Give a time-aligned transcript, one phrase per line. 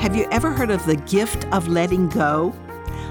[0.00, 2.54] Have you ever heard of the gift of letting go?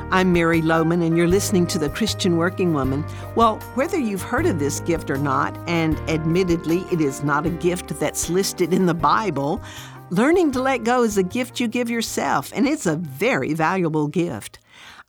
[0.10, 3.06] I'm Mary Lowman, and you're listening to The Christian Working Woman.
[3.36, 7.52] Well, whether you've heard of this gift or not, and admittedly, it is not a
[7.52, 9.62] gift that's listed in the Bible,
[10.10, 14.08] learning to let go is a gift you give yourself, and it's a very valuable
[14.08, 14.58] gift.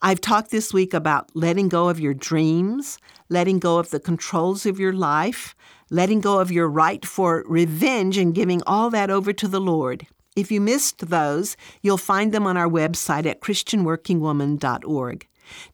[0.03, 2.99] I've talked this week about letting go of your dreams,
[3.31, 5.55] letting go of the controls of your life,
[5.89, 10.07] letting go of your right for revenge, and giving all that over to the Lord.
[10.37, 15.27] If you missed those, you'll find them on our website at ChristianWorkingWoman.org.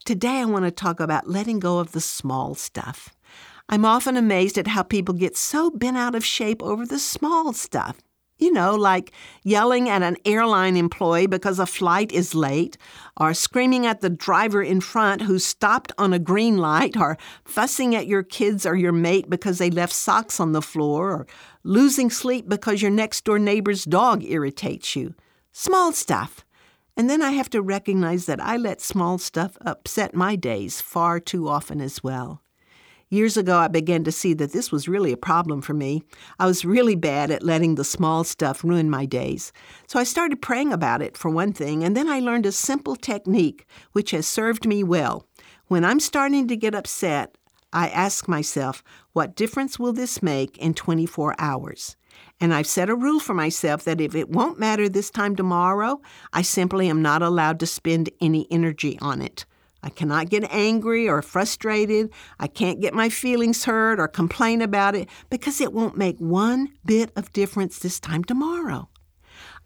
[0.05, 3.15] Today, I want to talk about letting go of the small stuff.
[3.69, 7.53] I'm often amazed at how people get so bent out of shape over the small
[7.53, 8.01] stuff.
[8.39, 9.13] You know, like
[9.45, 12.77] yelling at an airline employee because a flight is late,
[13.17, 17.95] or screaming at the driver in front who stopped on a green light, or fussing
[17.95, 21.27] at your kids or your mate because they left socks on the floor, or
[21.65, 25.15] losing sleep because your next door neighbor's dog irritates you.
[25.53, 26.45] Small stuff.
[26.95, 31.21] And then I have to recognize that I let small stuff upset my days far
[31.21, 32.43] too often as well.
[33.09, 36.03] Years ago, I began to see that this was really a problem for me.
[36.41, 39.53] I was really bad at letting the small stuff ruin my days.
[39.87, 42.97] So I started praying about it, for one thing, and then I learned a simple
[42.97, 45.25] technique which has served me well.
[45.69, 47.39] When I'm starting to get upset,
[47.73, 48.83] I ask myself,
[49.13, 51.97] what difference will this make in 24 hours?
[52.41, 56.01] And I've set a rule for myself that if it won't matter this time tomorrow,
[56.33, 59.47] I simply am not allowed to spend any energy on it.
[59.87, 62.11] I cannot get angry or frustrated.
[62.41, 66.71] I can't get my feelings hurt or complain about it because it won't make one
[66.85, 68.89] bit of difference this time tomorrow.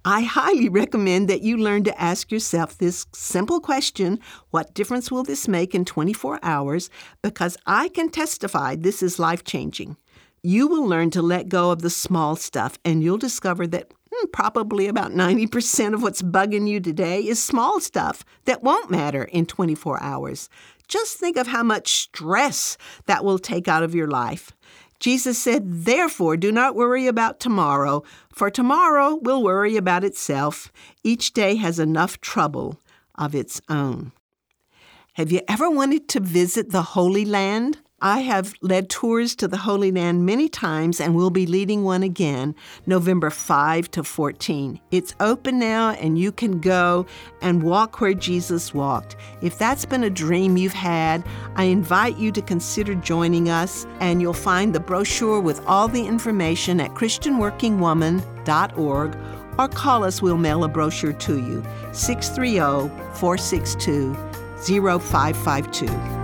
[0.04, 5.22] I highly recommend that you learn to ask yourself this simple question What difference will
[5.22, 6.90] this make in 24 hours?
[7.22, 9.96] Because I can testify this is life changing.
[10.42, 13.90] You will learn to let go of the small stuff, and you'll discover that
[14.28, 19.46] probably about 90% of what's bugging you today is small stuff that won't matter in
[19.46, 20.48] 24 hours.
[20.88, 22.76] Just think of how much stress
[23.06, 24.52] that will take out of your life.
[24.98, 30.70] Jesus said, Therefore, do not worry about tomorrow, for tomorrow will worry about itself.
[31.02, 32.80] Each day has enough trouble
[33.14, 34.12] of its own.
[35.14, 37.78] Have you ever wanted to visit the Holy Land?
[38.02, 42.02] I have led tours to the Holy Land many times and will be leading one
[42.02, 42.54] again
[42.86, 44.80] November 5 to 14.
[44.90, 47.04] It's open now and you can go
[47.42, 49.16] and walk where Jesus walked.
[49.42, 51.22] If that's been a dream you've had,
[51.56, 56.06] I invite you to consider joining us and you'll find the brochure with all the
[56.06, 59.18] information at christianworkingwoman.org
[59.58, 61.62] or call us, we'll mail a brochure to you.
[61.92, 64.14] 630 462
[64.64, 66.19] 0552.